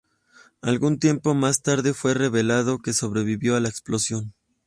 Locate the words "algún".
0.63-0.97